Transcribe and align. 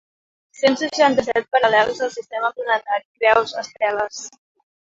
Cent 0.61 0.77
seixanta-set 0.81 1.45
paral·lels 1.57 2.01
al 2.07 2.11
sistema 2.17 2.51
planetari, 2.57 3.07
creus, 3.21 3.57
esteles... 3.67 4.27